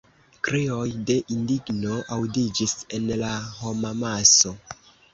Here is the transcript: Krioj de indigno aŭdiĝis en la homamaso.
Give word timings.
Krioj 0.47 0.85
de 1.09 1.17
indigno 1.35 2.01
aŭdiĝis 2.17 2.77
en 2.99 3.09
la 3.23 3.33
homamaso. 3.63 4.61